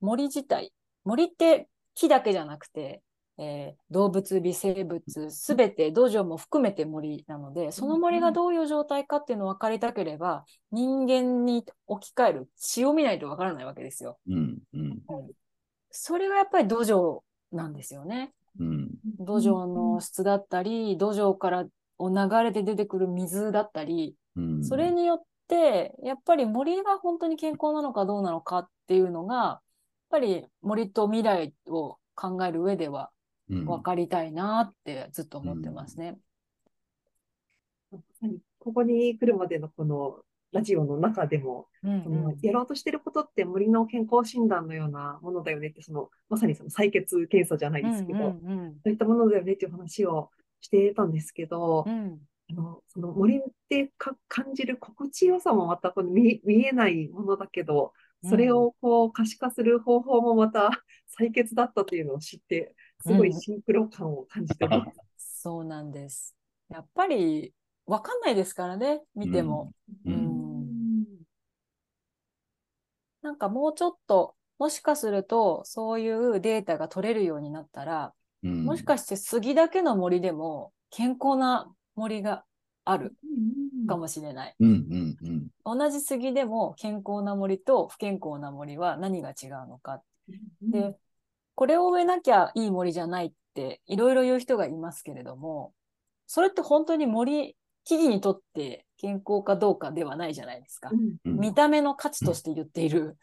[0.00, 0.72] 森自体、
[1.04, 3.02] 森って木だけじゃなくて、
[3.38, 14.18] えー動物、微生物、すべて土壌も含めて森なので、その森がどういう状態かっていうのを分かりたければ、人間に置き換える血を見ないと分からないわけですよ。
[14.28, 14.58] うん。
[14.74, 15.02] うん。
[15.90, 17.20] それがやっぱり土壌
[17.52, 18.32] なんですよね。
[18.58, 18.90] うん。
[19.20, 21.64] 土壌の質だったり、土壌から
[21.98, 24.64] を流れて出てくる水だったり、うん。
[24.64, 29.60] それによって、やっぱり森が本当に健康なのかどうなのかっていうのが、やっ
[30.10, 33.17] ぱり森と未来を考える上ではうん、
[33.48, 36.18] 分かりたいなってずっと思ってますね。
[37.90, 40.18] まさにここに来るまでのこの
[40.52, 50.30] ラジオの中でも、うんそのやろうとしてることって森の健康診断のようなものだよねって、そのまさにその採血検査じゃないですけど、うんうんそういったものだよねっていう話を
[50.60, 51.92] してたんですけど、うん。
[51.92, 52.18] うん
[52.50, 57.92] あのその森ってか感じる心地よさもまたこの見見えないものだけど、
[58.24, 60.70] それをこう可視化する方法もまた
[61.20, 65.00] 採血だったというのを知って、すごいシンクロ感を感じてます。
[65.42, 66.36] そうなんです。
[66.68, 67.54] やっぱり
[67.86, 69.72] 分かんないですからね、見ても。
[70.04, 70.28] うんうん
[73.20, 82.44] なんかもうちょっと、もしかすると、そういうデータが取れるようになったら、うん、もしかして杉だけの森でも健康な森が
[82.84, 83.14] ある
[83.86, 84.54] かもしれない。
[84.58, 85.16] うんうん
[85.66, 85.78] うん。
[85.78, 90.02] 同じ杉でも健康な森と不健康な森は何が違うのか。
[90.62, 90.96] で、
[91.58, 95.72] これを植えなきゃいい森じゃないっていろいろ言う人がいますけれども、
[96.28, 100.92] それって本当に森、木々にとって健康かどうかではないじゃないですか。
[101.24, 101.36] うん。
[101.36, 103.16] 見た目の価値として言っている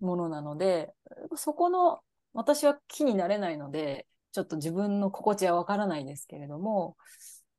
[0.00, 0.94] ものなので、
[1.34, 2.00] そこの、
[2.32, 6.96] 私は木になれないので、ちょっと自分の心地はわからないですけれども、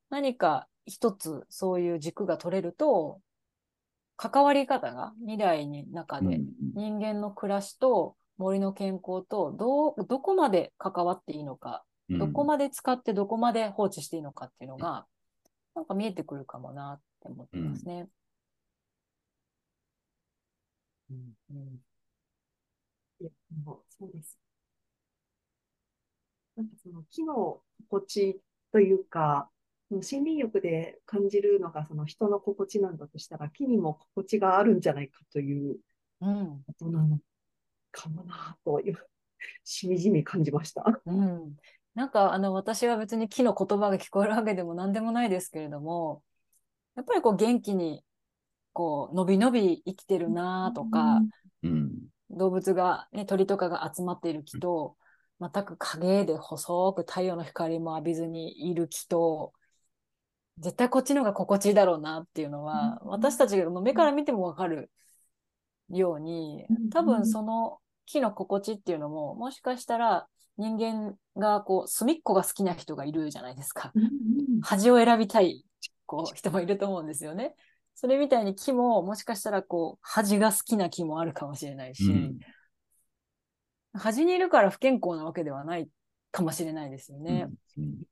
[0.09, 3.21] 何か一つそういう軸が取れると、
[4.15, 6.45] 関わり方が未来に中でうん。
[6.73, 12.19] 人間の暮らしと森の健康とどう、どこまで関わっていいのか、うん。
[12.19, 15.07] どこまで使ってどこまで放置していいのかっていうのが、
[15.75, 18.07] なんか見えてくるかもなって思ってますね。
[21.09, 21.33] うん。
[21.51, 21.79] うん。
[23.19, 23.29] いや
[23.63, 24.37] もうそうです。
[26.55, 29.49] なんかその木の心地というか、
[29.89, 35.77] その森林浴で感じるのがその人の心地なんだとしたら、木にも心地があるんじゃないかという
[36.21, 36.63] うん。
[36.65, 37.19] ことなの
[37.97, 38.99] かもなと、今、
[39.63, 40.83] しみじみ感じました。
[41.05, 41.55] うん。
[41.95, 46.23] なんか、あの、私は別に木の言葉が聞こえるわけでも何でもないですけれども、
[46.95, 48.03] やっぱりこう元気に、
[48.73, 51.21] こう、のびのび生きてるなとか、
[51.63, 51.91] うん
[52.29, 54.97] 動物が、ね、鳥とかが集まっている木と、
[55.39, 59.53] 全く影で細く太陽の光も浴びずにいる木と、
[60.59, 64.91] 絶対こっちの方が心地いいだろうなっていうのは、うん私たちがもう目から見てもわかる
[65.89, 73.93] ようにうん、多分その木の心地っていうのも、もしかしたら人間がこう、隅っこが好きな人がいるじゃないですか。
[74.63, 75.63] 端を選びたい
[76.07, 77.53] こう人もいると思うんですよね。
[77.93, 82.39] それみたいに木ももしかしたらこう端が好きな木もあるかもしれないし、うん
[83.93, 85.89] 端にいるから不健康なわけではない
[86.31, 87.47] かもしれないですよね。
[87.77, 88.03] うん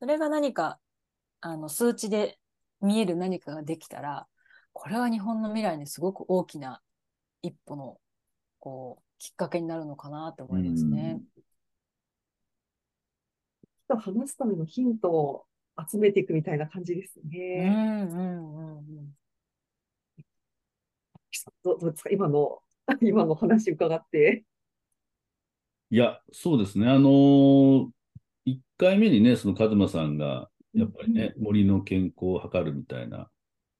[0.00, 0.80] それが何か
[1.40, 2.38] あの数値で
[2.80, 4.26] 見える何かができたら、
[4.72, 6.82] これは日本の未来にすごく大きな
[7.40, 7.98] 一歩の
[8.62, 11.20] こうきっかけになるのかなと思いますね。
[13.88, 15.44] と話すためのヒントを
[15.90, 18.08] 集めていくみたいな感じですうんね。
[18.08, 19.16] うんうんうん
[21.64, 22.10] どどうですか？
[22.10, 22.60] 今の、
[23.02, 24.44] 今の話伺って。
[25.90, 26.88] いや、そうですね。
[26.88, 27.90] あのー、
[28.46, 33.28] 1回目にね、そのカズマさんが、やっぱりね、森の健康を図るみたいな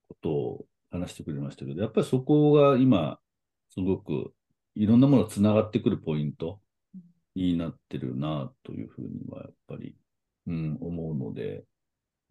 [0.08, 3.20] ことを話してくれましたけど、やっぱりそこが今、
[3.70, 4.34] すごく
[4.74, 6.60] いろんなものがつながってくるポイント。
[7.34, 9.94] になってるなというふうにはやっぱり、
[10.46, 11.64] うん、思うので、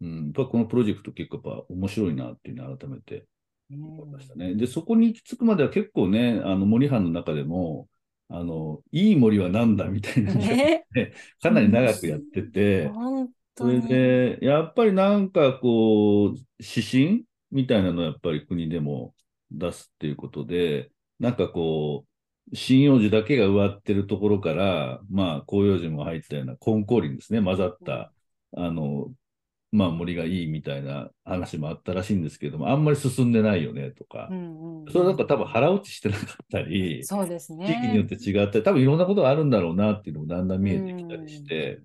[0.00, 3.26] うん、やっぱこのプロジェクト結構やっぱ面白いなっていうのを改めて
[3.70, 4.54] 思いましたね。
[4.54, 7.88] で、そこに行き着くまでは結構ね、あの森班の中でも、
[8.28, 10.86] あの、いい森は何だみたいな、ね、
[11.40, 13.80] かなり長くやってて、本それ。
[13.80, 19.14] で、やっぱりなんかこう、指針みたいなのをやっぱり国でも
[19.50, 22.11] 出すっていうことで、なんかこう、
[22.54, 28.12] 針葉樹だけが植わってるところから、まあ、広葉樹も入ったようなコンコーリンですね、混ざった、
[28.56, 29.12] あの、
[29.72, 37.66] まあ森がいいみたいな話もあったらしいんですけども、あんまり進んでないよねとかう、んうんそれなんか多分腹落ちしてなかったり、そうですね。
[37.66, 41.82] 地域によって違って、多分いろんなことがあるんだろうなっていうのもだんだん見えてきたりして、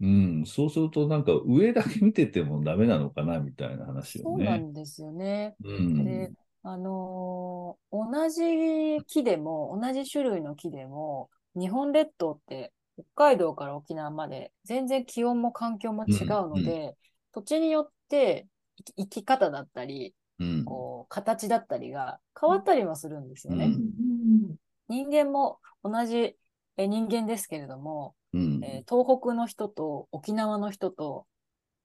[0.00, 4.58] うん、そうするとなんか上だけ見ててもダメなのかなみたいな話をそうなね。
[4.58, 5.56] んですよね。
[5.64, 6.04] うん。
[6.04, 16.96] であのー同じ木でも、同じ種類の木でも、日本列島って北海道から沖縄まで全然気温も環境も違うので、
[17.32, 20.64] 土地によって生き生き方だったり、うん。
[20.64, 23.66] こう形だったりが変わったりもするんですよね。
[23.66, 24.56] うんうん
[24.88, 26.36] 人間も同じ
[26.76, 28.64] え人間ですけれども、うん。
[28.64, 31.26] えー東北の人と沖縄の人と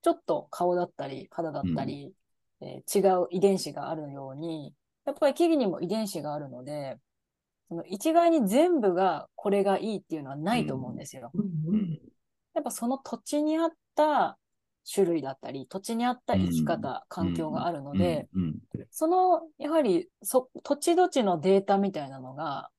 [0.02, 2.14] ちょっと顔だったり肌だったり、
[2.64, 4.74] えー違う遺伝子があるように
[5.06, 6.98] やっぱり木々にも遺伝子があるので
[7.68, 11.32] その一概に全部がこれがいいっていうのはないと思うんですよ。
[11.34, 12.00] うんううんん。
[12.54, 14.38] やっぱその土地に合った
[14.92, 18.60] 種類だったり土地に合った生き方、うん環境があるので、うん。
[18.92, 22.70] そのやはりそ土地土地のデータみたいなのが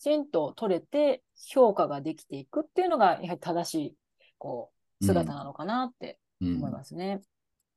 [0.00, 3.94] きちんと取れて評価ができていくっていうのがやはり正しい
[4.36, 4.70] こ
[5.00, 7.22] う姿なのかなってうん思いますね。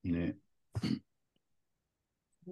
[0.03, 0.35] ね。
[0.81, 0.93] その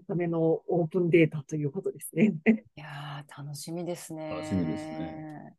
[0.03, 2.33] ためのオープンデータということですね。
[2.45, 4.29] いやー楽しみですね。
[4.29, 5.53] 楽しみですね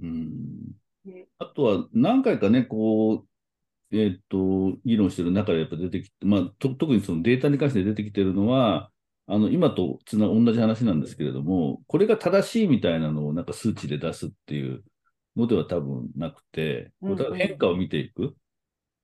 [0.00, 0.72] うん。
[1.04, 3.24] ねあとは何回かね、こ
[3.92, 8.90] う、えっと、議論してる中でやっぱ出てきて、まあ、と特にそのデータに関して出てきてるのは、
[9.26, 14.84] あの、今とつな、同じ話なんですけれども、これが正しいみたいなのをなんか数値で出すっていう
[15.36, 16.92] のでは多分なくて、
[17.34, 18.34] 変化を見ていく。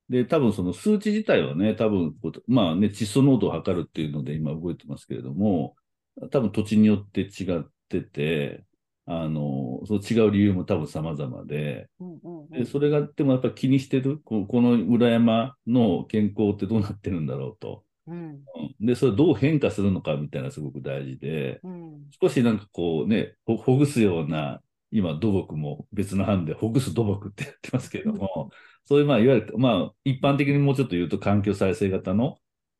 [0.09, 5.75] で、多分その数値自体はね、多分こう、まあね、窒素濃度を測るっていうので今動いてますけれども、
[6.31, 8.65] 多分土地によって違ってて、
[9.05, 12.49] あの、その違う理由も多分様々で、うんうんうん。
[12.49, 17.85] で、それが、でもやっぱり気にしてる、ここの裏山の健康ってどうなってるんだろうと。
[18.07, 18.47] うん。
[18.79, 18.85] うん。
[18.85, 22.09] で、それをどう変化するのかみたいなすごく大事で、うん。
[22.21, 24.61] 少しなんかこうね、ほほぐすような、
[24.95, 28.49] 今土木も別の班でほぐす土木ってやってますけれども、
[28.85, 32.37] そういうまあ、いわゆる、まあ、一般的にもうちょっと言うと環境再生型の、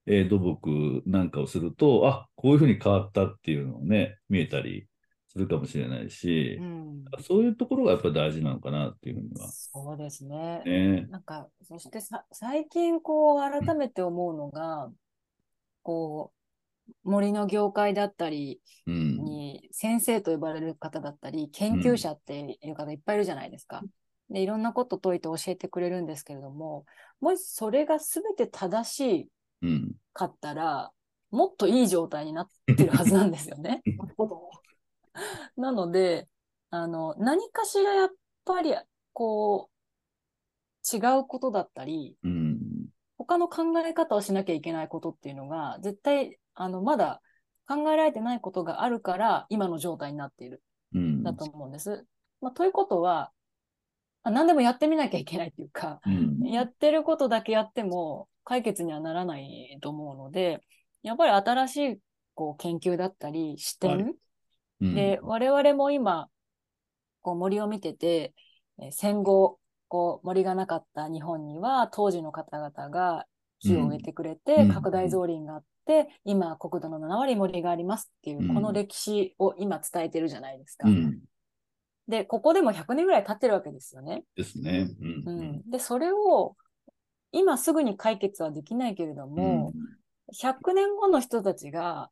[0.08, 4.88] えー土木なんかをすると、あ、こういうふうに変わったっていうのをね、見えたり
[5.28, 9.48] するかもしれないしう、んそういうところがやっぱり大事なのかなっていうふうには。
[9.52, 10.62] そうですね。
[10.66, 11.08] ね。
[11.10, 14.90] なんか、そしてさ、最近こう改めて思うのが、
[15.84, 16.45] こう、
[17.04, 19.18] 森の業界だったりうん。
[19.18, 23.84] に先生と呼ばれる方だったり、研究者っていう方いっぱいいるじゃないですか。
[24.30, 26.86] で、いろんなこと解いて教えてくれるんですけれども、
[27.22, 28.92] もしそれが全て正
[29.24, 29.30] し
[29.62, 29.94] うん。
[30.14, 30.92] かったら、
[31.32, 33.82] もっといい状態になってるはずなんですよね。
[35.58, 36.28] なので、
[36.70, 38.10] あの、何かしらやっ
[38.46, 38.74] ぱり、
[39.14, 42.88] こう、違うことだったり、うん。
[43.18, 47.22] 他の考え方をしなきゃいけないことっていうのが、絶対、あの、まだ
[47.68, 50.64] 考えられてないことがあるから、今の状態になっている、
[50.94, 51.24] うん。
[51.24, 52.06] だと思うんです。
[52.42, 53.32] まあ、ということは、
[54.24, 56.48] あ何でもやってみなきゃいけないっていうか、うん。
[56.48, 60.62] やってることだけやっても解決にはならないと思うので、
[61.04, 62.00] やっぱり新しい
[62.34, 64.16] こう研究だったり視点、はいうん
[64.82, 66.28] で、我々も今、
[67.22, 68.34] こう森を見てて、
[68.80, 73.26] えー戦後、こう森がなかった日本には、当時の方々が
[73.60, 80.88] 木を植えてくれて、うん拡大造林があって、今、国土の7割森がありますっていうう、んこの歴史を今伝えてるじゃないですか。
[80.88, 81.20] うん。
[82.08, 84.24] で、ここでも100年ぐらい経ってるわけですよね。
[84.36, 84.88] ですね。
[85.00, 85.32] う。
[85.32, 85.70] うんん。
[85.70, 86.56] で、それを、
[87.32, 89.74] 今すぐに解決はできないけれども、
[90.32, 92.10] 100年後の人たちが、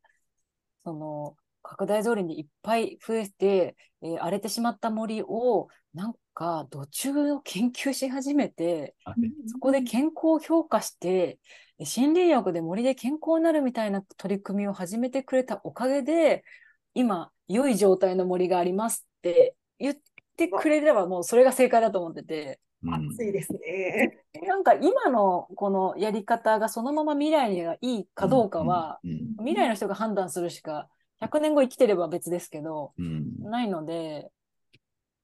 [0.83, 9.31] その、拡大造林でいっぱい増えて、えー荒れてしまった森を、なんか土中を研究し始めて、はい。
[9.47, 11.39] そこで健康を評価して、
[11.79, 16.43] え森林浴で森で健康になるみたいな取り組みを始めてくれたおかげで、
[16.93, 19.95] 今、良い状態の森がありますって言っ
[20.37, 23.09] てくれれば、もうそれが正解だと思ってて、うん。
[23.11, 24.19] 暑いですね。
[24.45, 29.35] なんか今のこのやり方がそのまま未来にがいいかどうかは、うん。
[29.37, 30.89] 未来の人が判断するしか、
[31.23, 33.39] 100年後生きてれば別ですけど、うん。
[33.39, 34.31] ないので、やっ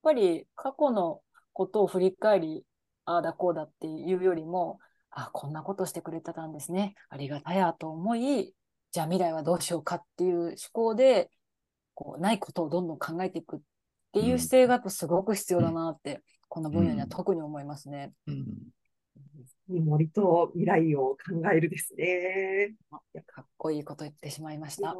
[0.04, 1.22] ぱり過去の
[1.54, 2.66] ことを振り返り、
[3.06, 4.80] ああだこうだっていうよりも、
[5.12, 6.95] あこんなことしてくれてたんですね。
[7.10, 8.54] ありがたやと思い、
[8.91, 11.30] じゃあ未来はどうしようかっていう思考で、
[11.95, 13.60] こうないことをどんどん考えていくっ
[14.14, 18.14] ていう姿勢がやっぱすごく必要だなって、この分野には特に思いますね。
[18.28, 18.45] うん。
[19.68, 22.76] 森と未来を考えるですね。
[23.14, 24.95] いやかっこいいこと言ってしまいました。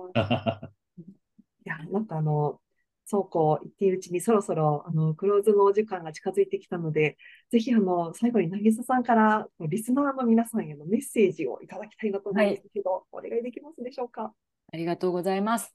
[1.86, 2.60] なんかあの、
[3.06, 7.18] そうこう言っているうちにそろそろあのクローズのお時間が近づいてきたので、
[7.52, 14.32] ぜひあの最後に渚さんからリスナーの皆さんへのメッセージをいただきたいなと思うんですけど、お願いできますでしょうか？
[14.72, 15.74] ありがとうございます。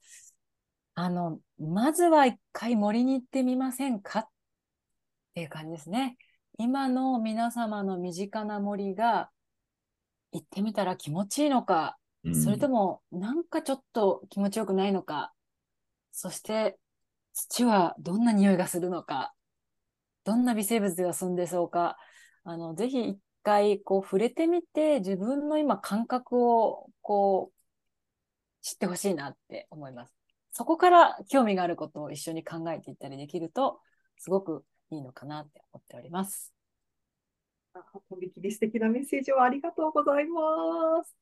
[0.95, 4.29] あの、まずは一回森に行ってみませんかっ
[5.35, 6.17] ていう感じですね。
[6.57, 9.31] 今の皆様の身近な森が
[10.31, 11.97] 行ってみたら気持ちいいのか、
[12.45, 15.33] それともなんかちょっと気持ちよくないのか、
[16.17, 16.79] そして
[17.33, 19.35] 土はどんな匂いがするのか、
[20.23, 21.99] どんな微生物が住んでそうか、
[22.45, 30.15] あの、ぜひ一回こう触れてみて自分の今感覚をこう知ってほしいなって思います。
[30.53, 33.81] そこから興味があることを一緒に考えていったりできると、
[34.17, 36.55] すごくいいのかなって思っております。
[37.75, 41.17] あとびきり素敵なメッセージをありがとうございます。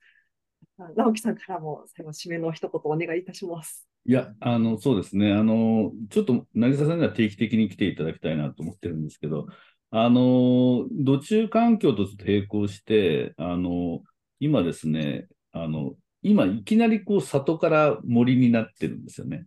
[0.95, 3.89] 直樹さんからも最後締めの一言お願いいたします。
[4.05, 5.33] いや、あの、そうですね。
[5.33, 9.47] あの、ちょっと、渚さんには定期的に来ていただきたいなと思ってるんですけど、
[9.91, 14.03] あの、土中環境とちょっと並行して、あの、
[14.41, 19.47] 今ですね、あの、今、いきなりこう、里から森になってるんですよね。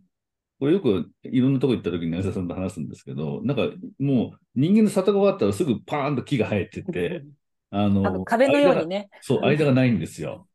[0.58, 3.64] これよくいろんなとこ行った時に渚さんと話すんですけど、なんか
[3.98, 7.24] もう人間の里が終わったらすぐパーンと木が生えてて、
[7.70, 9.08] あ あのの、壁のようにね。
[9.20, 10.48] そう、間がないんですよ。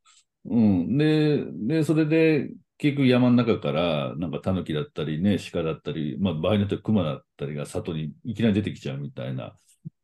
[0.45, 0.97] うん。
[0.97, 2.49] で、で、それで、
[2.81, 9.55] 結局山の中から、なんかタヌキだったりね、鹿だったり、まあ場合によっては熊だったりが里にいきなり出てきちゃうみたいな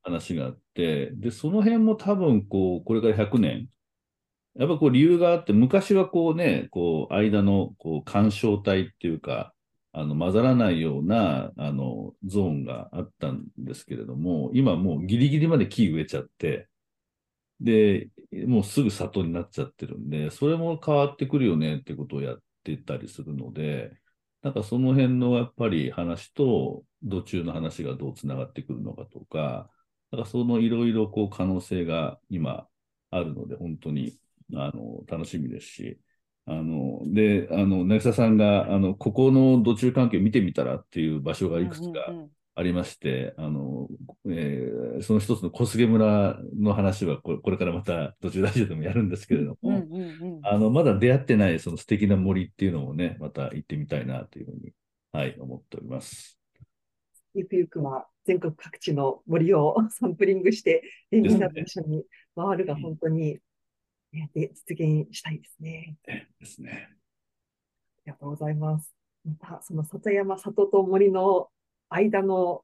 [0.04, 3.70] 話があって、で、その辺も多分こう、これから100年、
[4.56, 9.54] やっぱこう理由があって、昔はこうね、こう、間のこう干渉帯っていうか、
[9.94, 16.70] あの、混ざらないような、あの、ゾーンがあったんですけれども、今もうギリギリまで木植えちゃって、
[17.60, 18.10] で、
[18.48, 22.40] もうすぐ里になっちゃってるんで、それも変わってくるよねってことをやっ
[22.76, 23.98] てたりするので、
[24.42, 29.70] なんかその辺のやっぱり話と、途中の話がどうつながってくるのかとか、
[30.12, 32.68] なんかそのいろいろこう可能性が今
[33.12, 34.20] あるので、本当に
[34.56, 36.00] あの楽しみですし、
[36.46, 42.18] あの、で、あの、渚さんが、あの、ここの土中関係見てみたらっていう場所がいくつか
[42.58, 43.88] ありまして、あの、
[44.28, 54.74] えーその一つの小菅村の話はこれ、これからまた途中ラジオでもやるんですけれども、うんうんうんあの、まだ出会ってないその素敵な森っていうのをね、また行ってみたいなというふうに、
[55.12, 56.40] はい、思っております。
[57.36, 60.82] ゆくゆくは全国各地の森をサンプリングして、
[61.12, 62.06] えみんなと一緒に
[62.36, 63.38] 回るが本当に、
[64.14, 65.96] ねで実現したいですね。
[66.40, 66.90] ですね。
[66.90, 68.96] ありがとうございます。
[69.24, 71.50] また、その里山、里と森の
[71.90, 72.64] 間の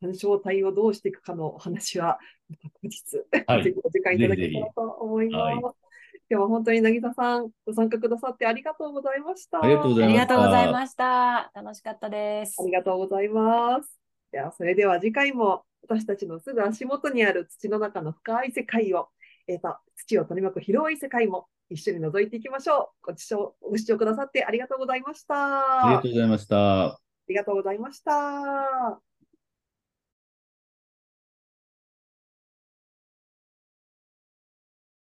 [0.00, 5.54] 干渉帯をどうしていくかのお話は、また後日、はいぜひお時間いただけたらと思います。
[5.54, 5.88] ぜひぜ
[6.30, 9.64] 今日は本当に渚さん、ご参加くださってありがとうございました。
[9.64, 11.52] ありがとうございましたありがとうございました。
[11.54, 12.66] 楽しかったですあ。
[12.66, 13.98] りがとうございます。
[14.30, 19.08] では、それでは次回も私たちのすぐ足元にある土の中の深い世界を、
[19.46, 23.06] えーと、土を取り巻く広い世界も一緒に覗いていきましょう。
[23.12, 25.86] ご視聴、ご視聴くださってありがとうございました。
[25.86, 27.07] ありがとうございました。
[27.28, 29.07] ありがとうございました。